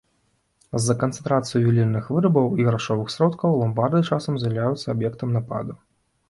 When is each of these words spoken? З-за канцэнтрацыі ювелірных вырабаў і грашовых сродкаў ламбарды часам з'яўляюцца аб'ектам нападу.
З-за 0.77 0.93
канцэнтрацыі 1.01 1.59
ювелірных 1.65 2.07
вырабаў 2.15 2.47
і 2.63 2.65
грашовых 2.69 3.11
сродкаў 3.17 3.51
ламбарды 3.61 4.01
часам 4.11 4.41
з'яўляюцца 4.41 4.83
аб'ектам 4.97 5.29
нападу. 5.39 5.79